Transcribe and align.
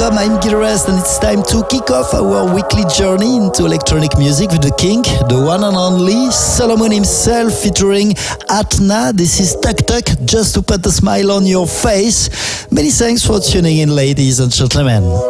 Welcome. 0.00 0.18
I'm 0.18 0.40
Gil 0.40 0.52
Everest, 0.52 0.88
and 0.88 0.98
it's 0.98 1.18
time 1.18 1.42
to 1.42 1.62
kick 1.68 1.90
off 1.90 2.14
our 2.14 2.54
weekly 2.54 2.84
journey 2.84 3.36
into 3.36 3.66
electronic 3.66 4.16
music 4.16 4.50
with 4.50 4.62
the 4.62 4.74
king, 4.78 5.02
the 5.02 5.42
one 5.44 5.62
and 5.62 5.76
only 5.76 6.30
Solomun 6.32 6.94
himself, 6.94 7.52
featuring 7.60 8.12
Atna. 8.48 9.12
This 9.14 9.38
is 9.40 9.56
Tuk 9.56 9.76
Tuk, 9.86 10.24
just 10.24 10.54
to 10.54 10.62
put 10.62 10.86
a 10.86 10.90
smile 10.90 11.30
on 11.30 11.44
your 11.44 11.66
face. 11.66 12.30
Many 12.72 12.88
thanks 12.88 13.26
for 13.26 13.40
tuning 13.40 13.76
in, 13.76 13.94
ladies 13.94 14.40
and 14.40 14.50
gentlemen. 14.50 15.29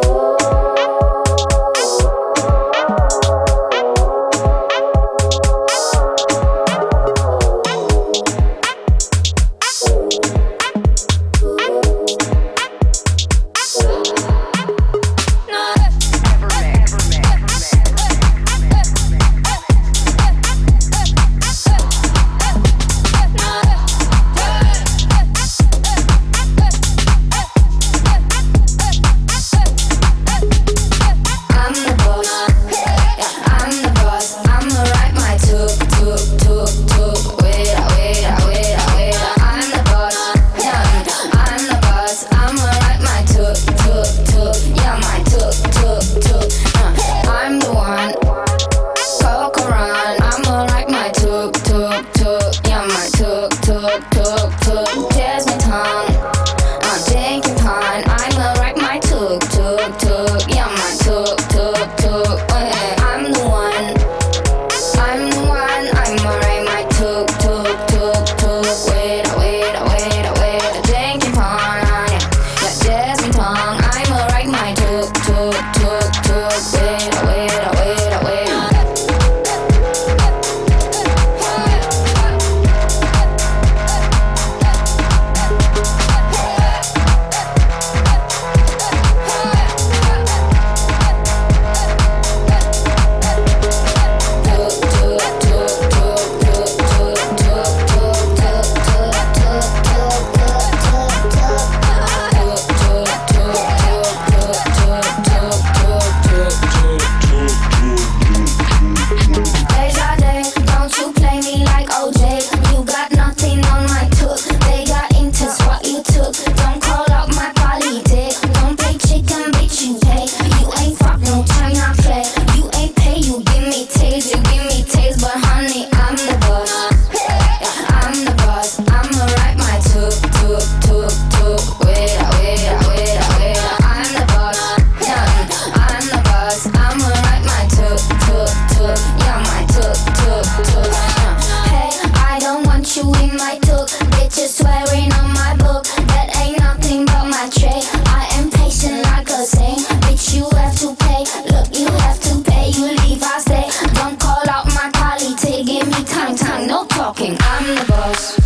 boss. 157.91 158.39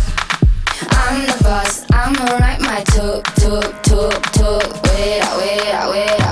I'm 0.90 1.22
the 1.26 1.36
boss. 1.44 1.86
I'ma 1.92 2.24
write 2.38 2.60
my 2.60 2.82
talk, 2.94 3.24
talk, 3.36 3.82
talk, 3.82 4.22
talk. 4.32 4.82
Wait, 4.84 5.22
wait, 5.38 5.90
wait. 5.90 6.25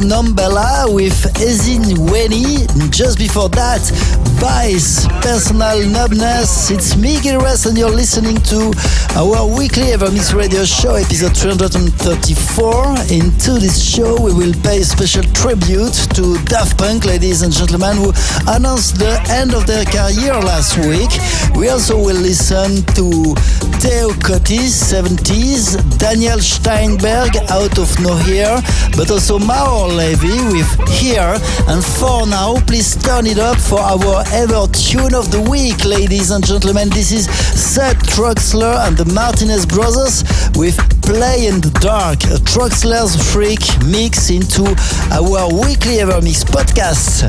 Nombella 0.00 0.92
with 0.92 1.14
Ezin 1.34 2.08
Weni. 2.08 2.66
Just 2.90 3.18
before 3.18 3.48
that, 3.50 3.80
Vice, 4.38 5.06
Personal 5.20 5.78
Nubness. 5.90 6.70
It's 6.70 6.96
me, 6.96 7.18
Rest, 7.36 7.66
and 7.66 7.76
you're 7.76 7.90
listening 7.90 8.36
to 8.36 8.72
our 9.18 9.44
weekly 9.46 9.90
Evermix 9.90 10.32
Radio 10.32 10.64
Show, 10.64 10.94
episode 10.94 11.36
334. 11.36 13.10
Into 13.10 13.58
this 13.58 13.82
show, 13.82 14.14
we 14.14 14.32
will 14.32 14.54
pay 14.62 14.78
a 14.78 14.84
special 14.84 15.24
tribute 15.34 15.94
to 16.14 16.38
Daft 16.44 16.78
Punk, 16.78 17.04
ladies 17.04 17.42
and 17.42 17.52
gentlemen, 17.52 17.96
who 17.96 18.12
announced 18.46 19.00
the 19.00 19.18
end 19.28 19.54
of 19.54 19.66
their 19.66 19.84
career 19.86 20.34
last 20.38 20.78
week. 20.86 21.10
We 21.58 21.68
also 21.68 21.96
will 21.98 22.14
listen 22.14 22.86
to 22.94 23.34
Theo 23.82 24.14
Kottis, 24.22 24.86
70s, 24.86 25.98
Daniel 25.98 26.38
Steinberg, 26.38 27.34
Out 27.50 27.76
of 27.78 27.90
Nowhere, 27.98 28.62
but 28.96 29.10
also 29.10 29.40
Maor 29.40 29.90
Levi 29.90 30.30
with 30.54 30.70
Here. 30.88 31.34
And 31.66 31.82
for 31.82 32.24
now, 32.26 32.54
please 32.66 32.94
turn 32.94 33.26
it 33.26 33.38
up 33.38 33.58
for 33.58 33.80
our 33.80 34.22
ever 34.30 34.70
tune 34.70 35.14
of 35.14 35.32
the 35.32 35.42
week, 35.50 35.84
ladies 35.84 36.30
and 36.30 36.46
gentlemen. 36.46 36.88
This 36.90 37.10
is 37.10 37.26
Seth 37.26 37.98
Troxler 38.14 38.86
and 38.86 38.96
the 38.96 39.07
Martinez 39.14 39.66
Brothers 39.66 40.24
with 40.56 40.76
Play 41.02 41.46
in 41.46 41.60
the 41.60 41.70
Dark, 41.80 42.22
a 42.24 42.38
Troxler's 42.42 43.14
Freak 43.32 43.60
mix 43.86 44.30
into 44.30 44.64
our 45.12 45.48
weekly 45.52 46.00
Ever 46.00 46.20
Mix 46.20 46.44
podcast. 46.44 47.28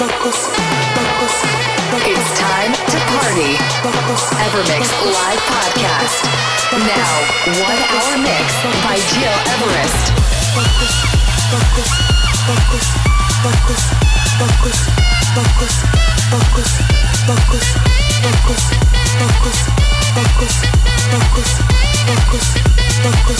It's 0.00 0.08
time 2.40 2.72
to 2.72 2.96
party. 3.12 3.60
Evermix 4.40 4.88
live 5.12 5.42
podcast. 5.44 6.24
Now, 6.72 7.20
one 7.60 7.76
hour 7.84 8.16
mix 8.16 8.48
by 8.80 8.96
Gil 9.12 9.36
Everest. 9.52 10.16
Focus, 10.56 11.04
focus, 11.52 11.92
focus, 12.48 12.86
focus, 13.44 13.92
focus, 14.40 14.80
focus, 15.28 15.76
focus, 16.30 16.64
focus, 17.28 17.68
focus, 18.30 18.64
focus, 19.20 19.68
focus, 20.30 21.44
focus, 22.24 22.24
focus, 22.24 23.36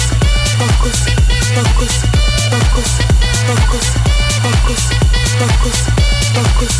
focus, 0.60 0.98
focus, 3.48 3.86
focus, 4.42 4.84
focus 5.40 6.09
focus, 6.34 6.74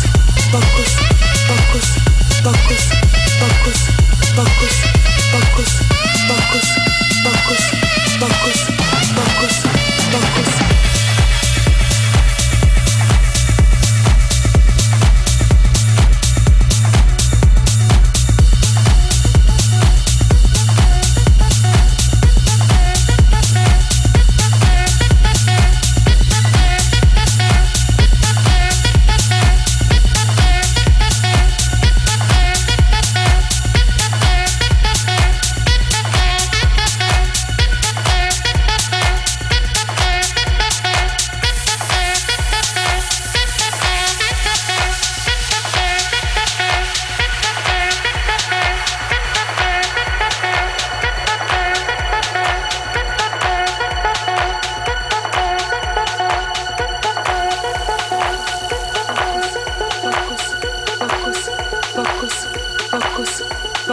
focus, 0.51 0.91
focus, 1.47 1.87
focus. 2.43 2.91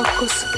focus 0.04 0.57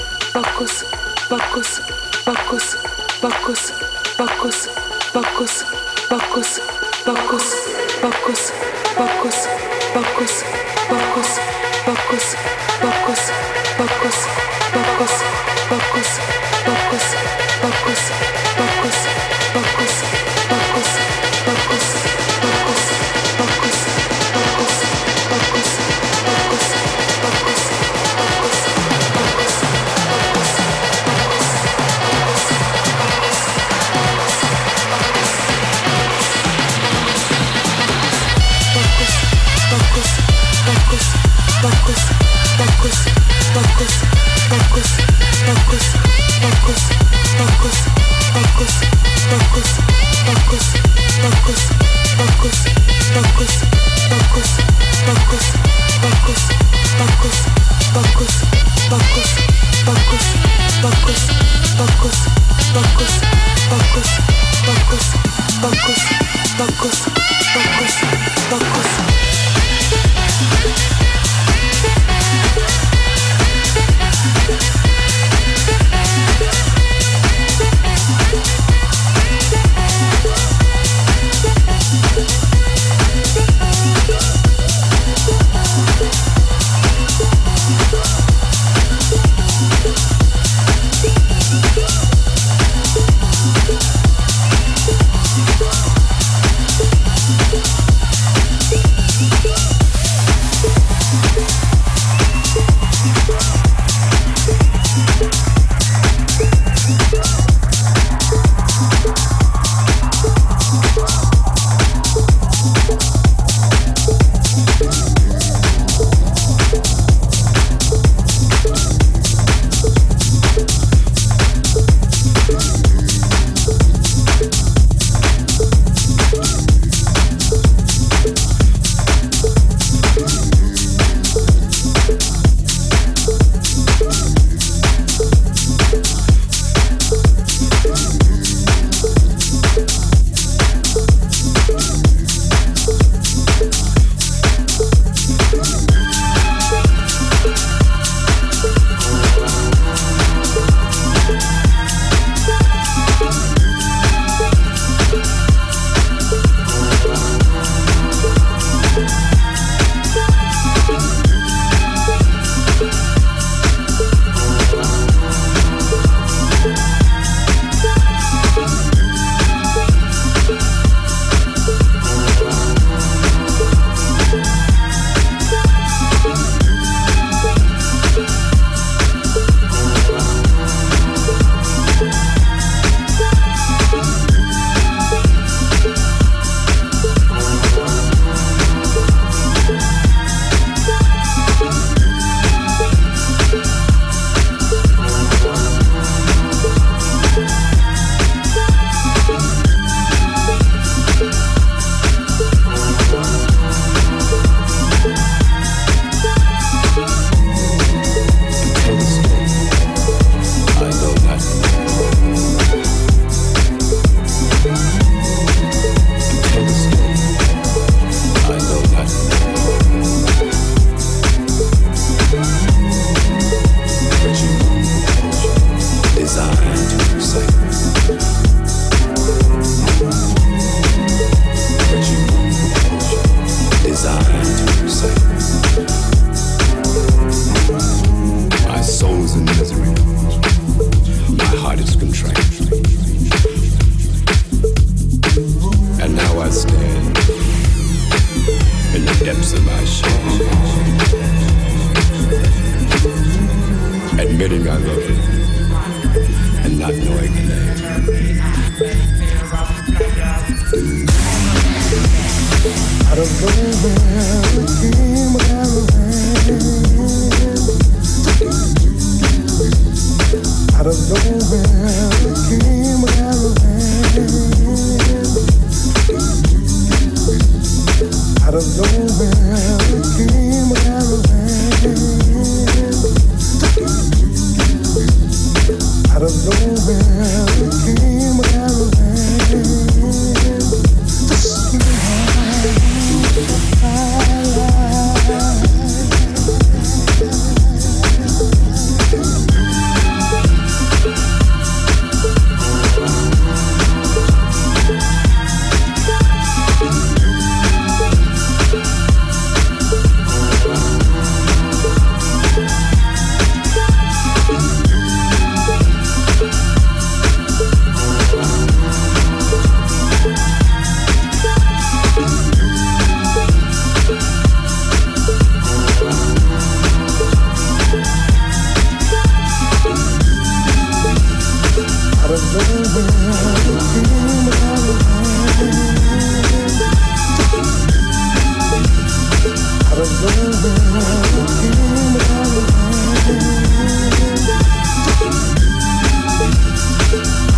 Out 340.41 340.47
of 340.47 340.53
the 340.63 340.71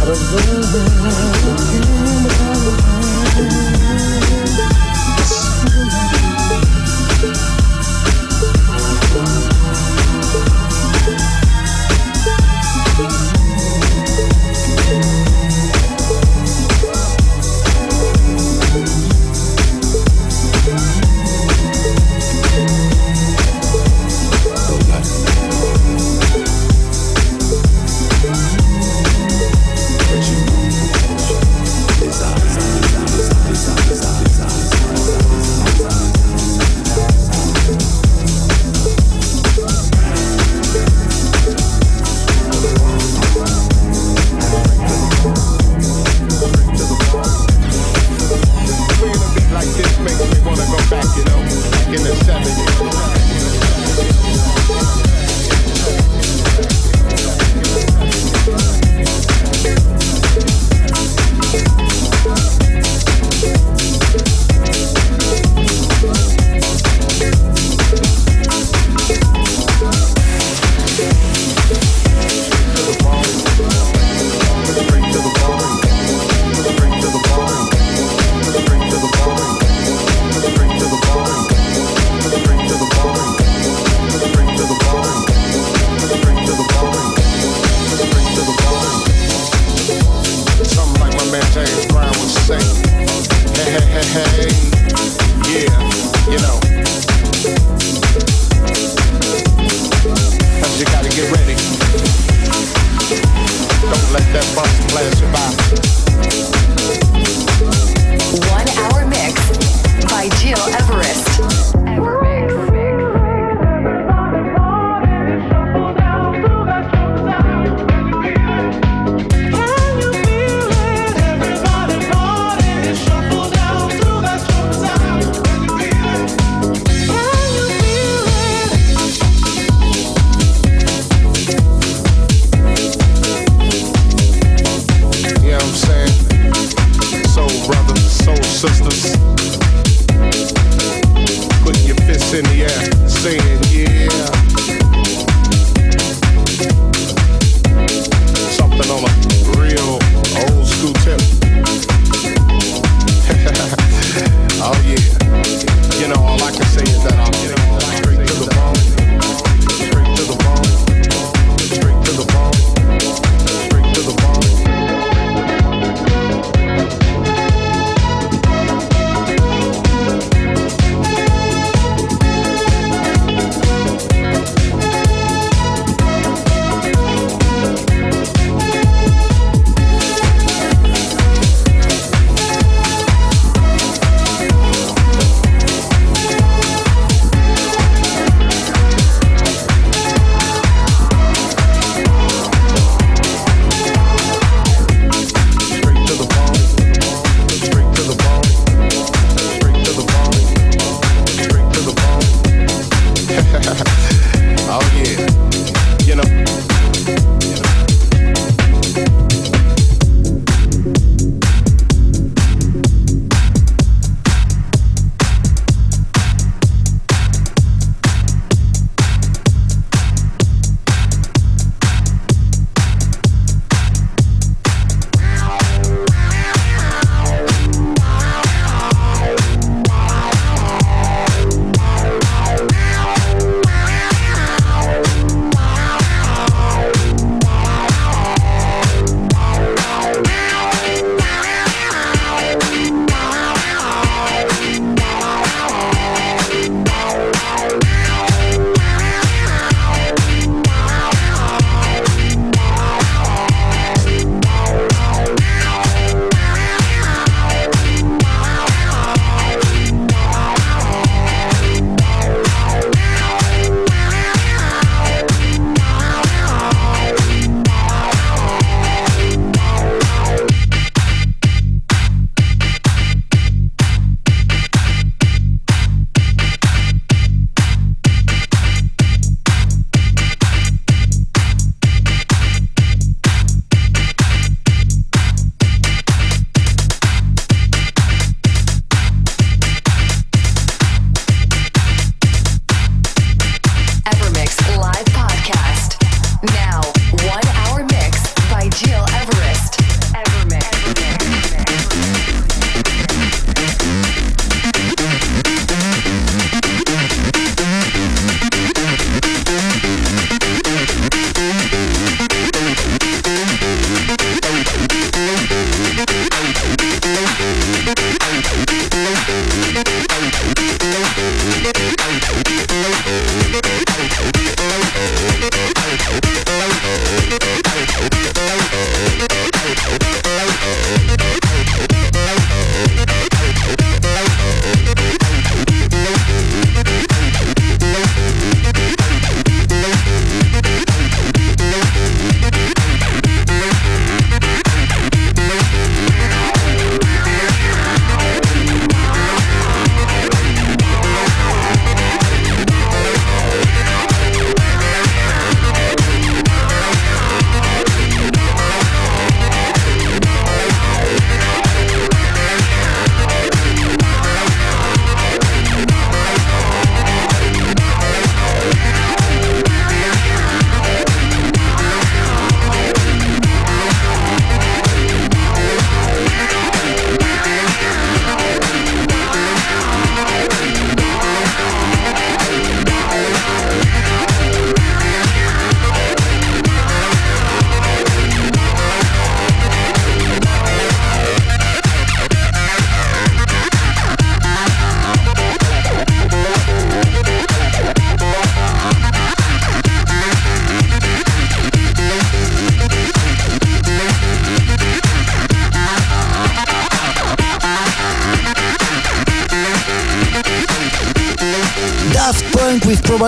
out 0.01 0.09
of 3.39 3.57
the. 3.57 3.72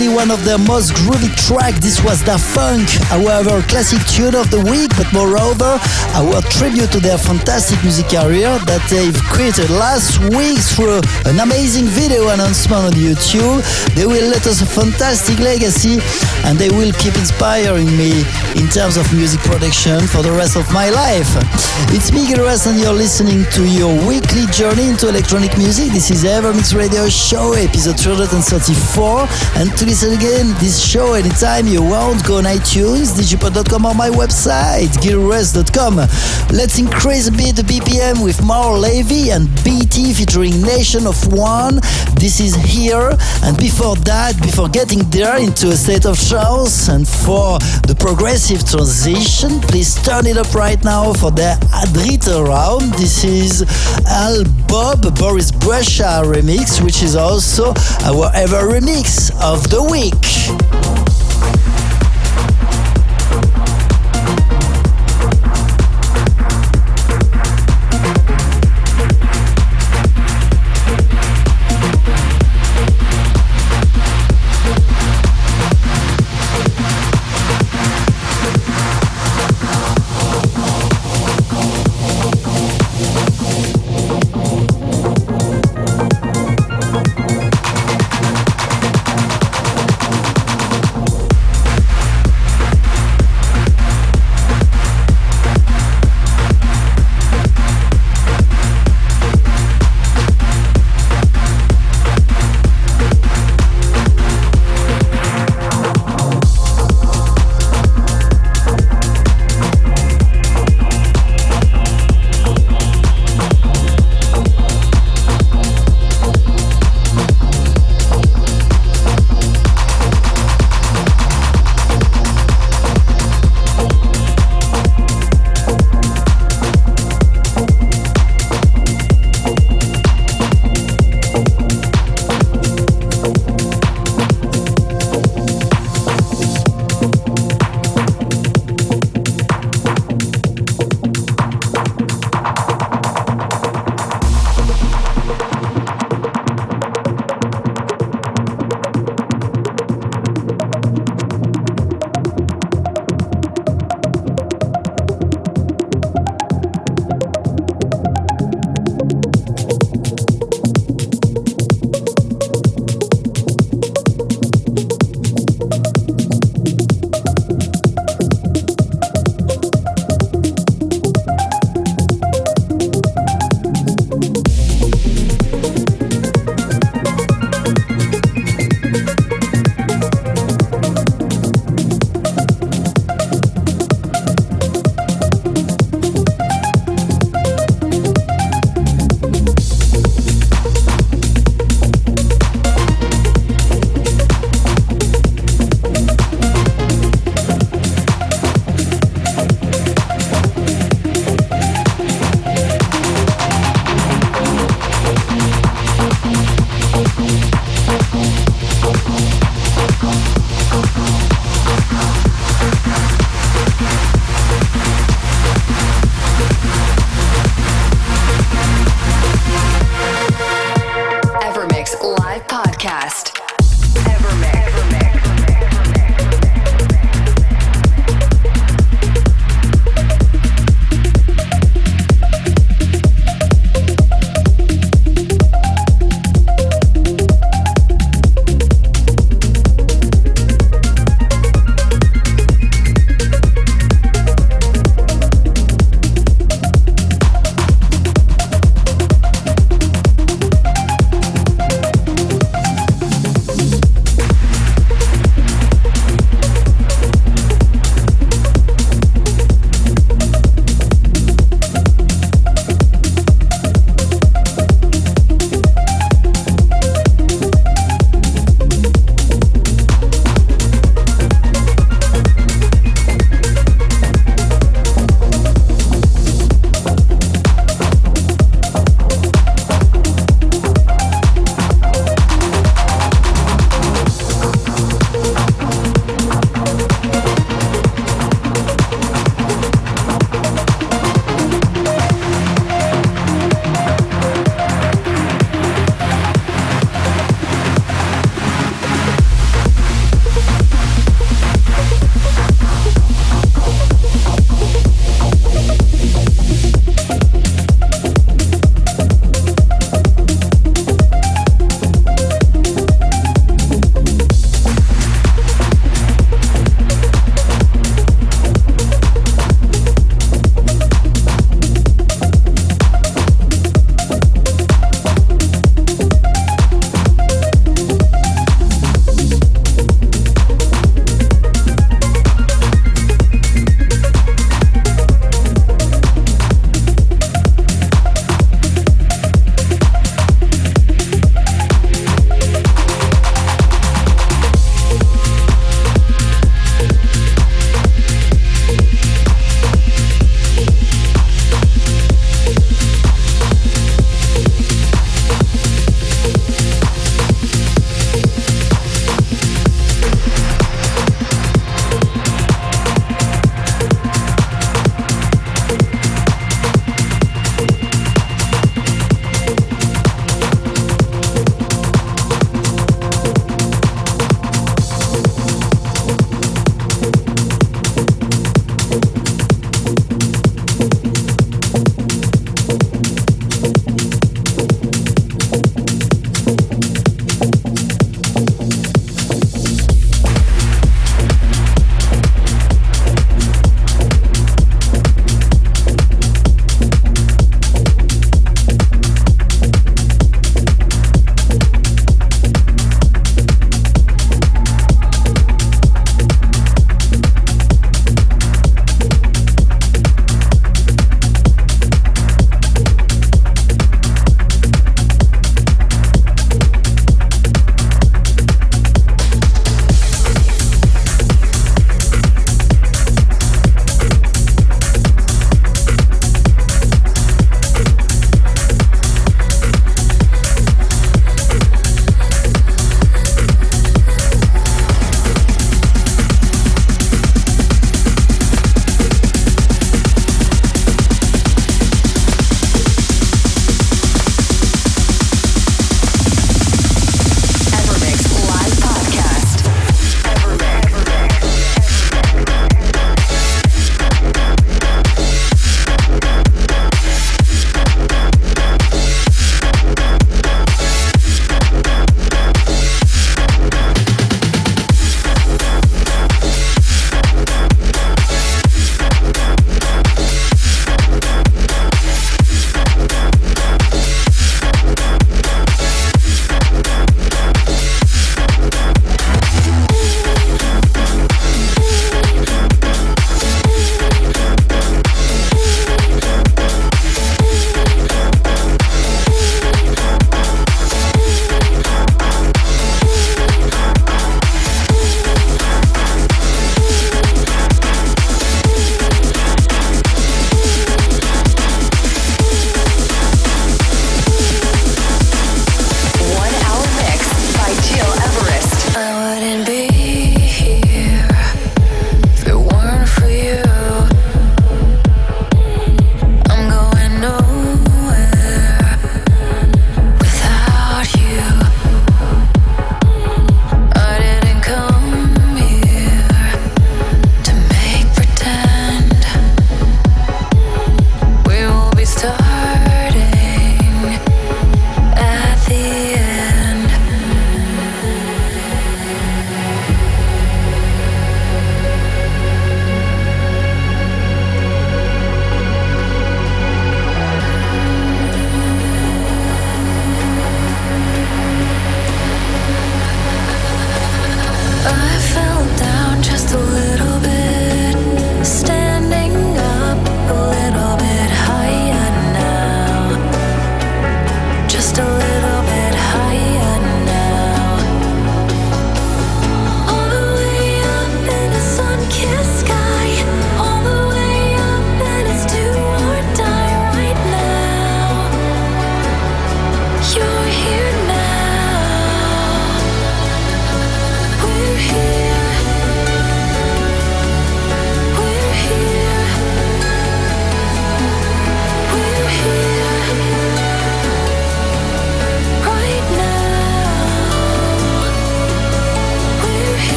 One 0.00 0.30
of 0.30 0.44
their 0.44 0.56
most 0.56 0.92
groovy 0.92 1.28
tracks. 1.36 1.78
This 1.80 2.02
was 2.02 2.22
Da 2.24 2.38
Funk, 2.38 2.88
however, 3.12 3.60
classic 3.68 4.00
tune 4.08 4.34
of 4.34 4.50
the 4.50 4.60
week, 4.72 4.88
but 4.96 5.04
moreover, 5.12 5.76
our 6.16 6.40
tribute 6.48 6.90
to 6.92 7.00
their 7.00 7.18
fantastic 7.18 7.76
music 7.84 8.08
career 8.08 8.48
that 8.64 8.80
they've 8.88 9.16
created 9.28 9.68
last 9.68 10.16
week 10.32 10.56
through 10.56 11.04
an 11.28 11.38
amazing 11.40 11.84
video 11.84 12.32
announcement 12.32 12.88
on 12.88 12.92
YouTube. 12.96 13.60
They 13.94 14.06
will 14.06 14.24
let 14.32 14.46
us 14.46 14.62
a 14.62 14.66
fantastic 14.66 15.38
legacy 15.38 16.00
and 16.48 16.56
they 16.56 16.70
will 16.70 16.92
keep 16.96 17.14
inspiring 17.20 17.92
me 17.92 18.24
in 18.56 18.72
terms 18.72 18.96
of 18.96 19.04
music 19.12 19.40
production 19.44 20.00
for 20.08 20.22
the 20.22 20.32
rest 20.32 20.56
of 20.56 20.64
my 20.72 20.88
life. 20.88 21.28
It's 21.92 22.10
me 22.10 22.26
Gil 22.26 22.40
Everest 22.40 22.66
and 22.66 22.80
you're 22.80 22.96
listening 22.96 23.44
to 23.52 23.68
your 23.68 23.92
weekly 24.08 24.48
journey 24.48 24.88
into 24.88 25.08
electronic 25.08 25.56
music. 25.58 25.92
This 25.92 26.10
is 26.10 26.24
Evermix 26.24 26.74
Radio 26.74 27.08
Show, 27.08 27.52
episode 27.52 28.00
334. 28.00 29.28
And 29.60 29.68
to 29.76 29.89
listen 29.90 30.12
again 30.12 30.46
this 30.60 30.80
show 30.80 31.14
anytime 31.14 31.66
you 31.66 31.82
want, 31.82 32.24
go 32.24 32.36
on 32.36 32.44
iTunes, 32.44 33.10
digipod.com 33.18 33.84
or 33.84 33.94
my 33.94 34.08
website, 34.08 34.86
gileverest.com. 35.02 35.96
Let's 36.56 36.78
increase 36.78 37.26
a 37.26 37.32
bit 37.32 37.56
the 37.56 37.62
BPM 37.62 38.22
with 38.22 38.38
Maor 38.38 38.80
Levi 38.80 39.34
and 39.34 39.48
BT 39.64 40.14
featuring 40.14 40.62
Nation 40.62 41.08
of 41.08 41.16
One. 41.32 41.80
This 42.14 42.38
is 42.38 42.54
here. 42.54 43.16
And 43.42 43.56
before 43.56 43.96
that, 44.04 44.40
before 44.42 44.68
getting 44.68 45.00
there 45.10 45.38
into 45.38 45.68
a 45.70 45.76
state 45.76 46.06
of 46.06 46.20
trance 46.28 46.88
and 46.88 47.08
for 47.08 47.58
the 47.88 47.96
progressive 47.98 48.68
transition, 48.68 49.60
please 49.60 49.96
turn 50.02 50.26
it 50.26 50.36
up 50.36 50.54
right 50.54 50.82
now 50.84 51.12
for 51.14 51.32
the 51.32 51.58
Adrita 51.72 52.46
round. 52.46 52.92
This 52.94 53.24
is 53.24 53.62
Al 54.06 54.44
Bob 54.68 55.02
Boris 55.18 55.50
Brejcha 55.50 56.22
remix, 56.22 56.84
which 56.84 57.02
is 57.02 57.16
also 57.16 57.72
our 58.04 58.30
ever 58.34 58.68
remix 58.68 59.30
of 59.42 59.69
the 59.70 59.80
week. 59.84 60.79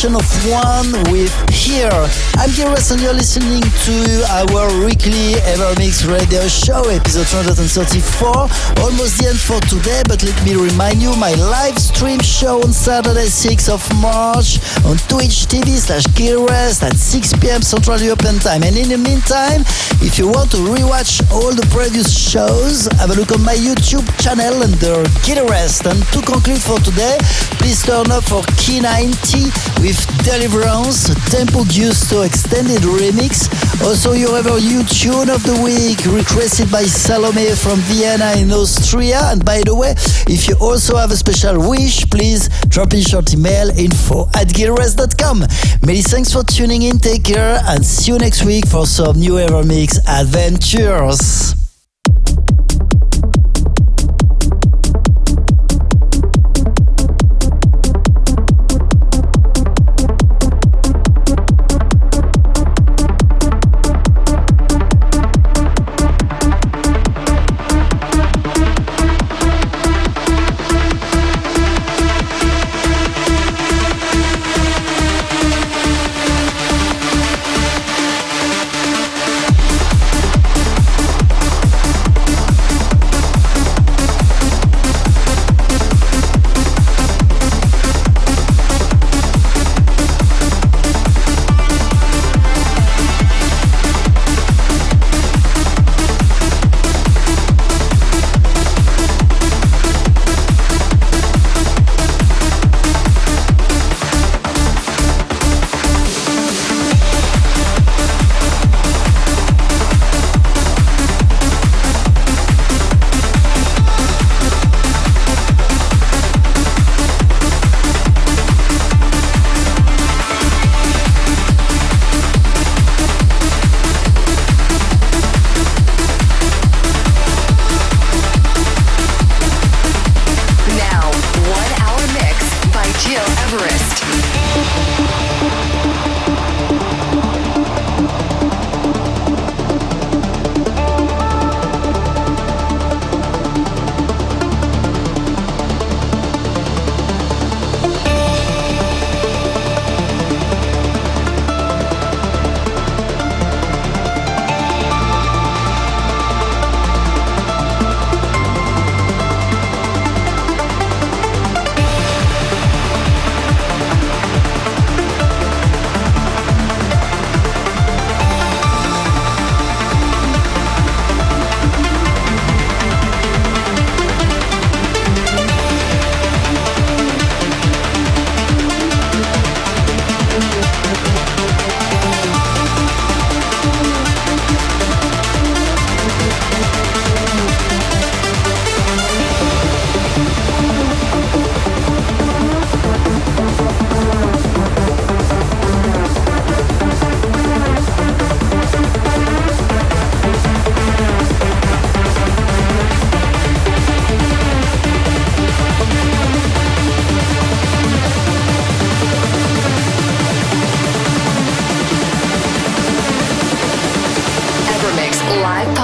Nation 0.00 0.16
of 0.16 0.48
One 0.48 1.12
with 1.12 1.28
Here. 1.50 1.92
I'm 2.40 2.48
Gil 2.56 2.72
Everest 2.72 2.90
and 2.92 3.02
you're 3.02 3.12
listening 3.12 3.60
to 3.60 4.24
our 4.32 4.72
weekly 4.80 5.36
Evermix 5.44 6.08
radio 6.08 6.48
show, 6.48 6.88
episode 6.88 7.28
234. 7.28 8.80
Almost 8.80 9.20
the 9.20 9.28
end 9.28 9.36
for 9.36 9.60
today, 9.68 10.00
but 10.08 10.24
let 10.24 10.32
me 10.40 10.56
remind 10.56 11.02
you 11.02 11.12
my 11.16 11.34
live 11.36 11.76
stream 11.78 12.18
show 12.20 12.62
on 12.62 12.72
Saturday, 12.72 13.28
6th 13.28 13.68
of 13.68 13.84
March 14.00 14.56
on 14.88 14.96
Twitch 15.12 15.44
TV 15.44 15.76
slash 15.76 16.08
Giras 16.16 16.80
at 16.82 16.96
6 16.96 17.34
p.m. 17.36 17.60
Central 17.60 18.00
European 18.00 18.38
Time. 18.38 18.62
And 18.64 18.78
in 18.80 18.88
the 18.88 18.96
meantime, 18.96 19.68
if 20.00 20.16
you 20.16 20.28
want 20.28 20.50
to 20.52 20.64
rewatch 20.64 21.20
all 21.28 21.52
the 21.52 21.66
previous 21.68 22.08
shows, 22.08 22.88
have 22.96 23.10
a 23.10 23.14
look 23.20 23.32
on 23.32 23.44
my 23.44 23.52
YouTube 23.52 24.08
channel 24.16 24.64
under 24.64 25.04
Giras. 25.28 25.84
And 25.84 26.00
to 26.16 26.24
conclude 26.24 26.62
for 26.62 26.80
today, 26.80 27.18
please 27.60 27.84
turn 27.84 28.08
up 28.10 28.24
for 28.24 28.40
Key 28.56 28.80
90 28.80 29.52
with 29.90 30.24
Deliverance, 30.24 31.08
Tempo 31.30 31.64
Giusto 31.64 32.24
extended 32.24 32.82
remix. 32.82 33.50
Also, 33.82 34.12
your 34.12 34.36
ever 34.38 34.60
new 34.60 34.84
tune 34.84 35.28
of 35.28 35.42
the 35.42 35.58
week 35.64 35.98
requested 36.14 36.70
by 36.70 36.84
Salome 36.84 37.50
from 37.56 37.80
Vienna 37.90 38.32
in 38.38 38.52
Austria. 38.52 39.20
And 39.24 39.44
by 39.44 39.62
the 39.64 39.74
way, 39.74 39.94
if 40.28 40.46
you 40.48 40.54
also 40.60 40.96
have 40.96 41.10
a 41.10 41.16
special 41.16 41.68
wish, 41.68 42.08
please 42.08 42.48
drop 42.68 42.94
in 42.94 43.02
short 43.02 43.34
email 43.34 43.70
info 43.76 44.28
at 44.34 44.46
gileverest.com. 44.48 45.40
Many 45.84 46.02
thanks 46.02 46.32
for 46.32 46.44
tuning 46.44 46.82
in, 46.82 46.98
take 46.98 47.24
care, 47.24 47.60
and 47.66 47.84
see 47.84 48.12
you 48.12 48.18
next 48.18 48.44
week 48.44 48.68
for 48.68 48.86
some 48.86 49.18
new 49.18 49.34
Evermix 49.42 49.98
adventures. 50.06 51.59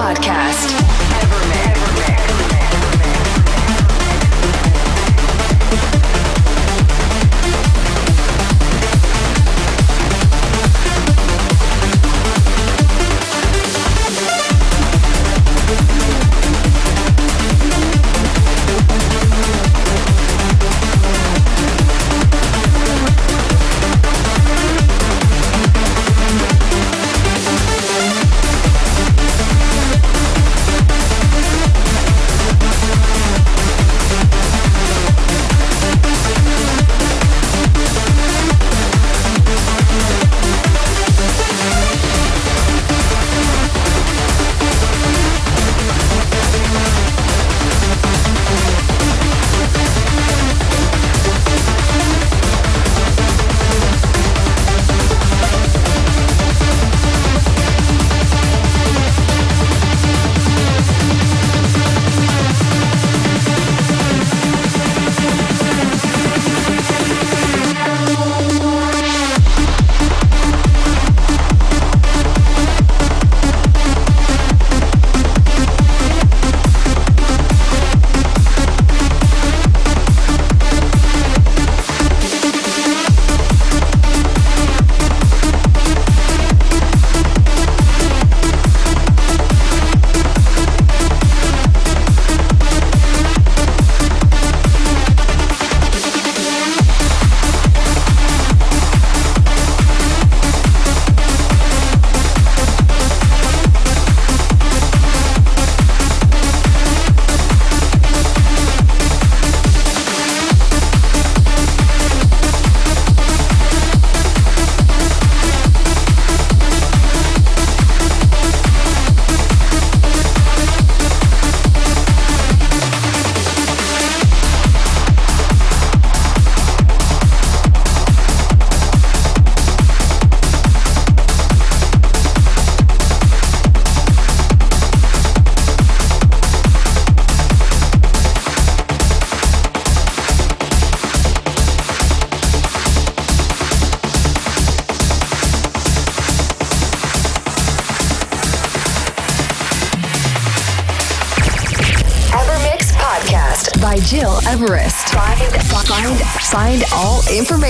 podcast. 0.07 0.76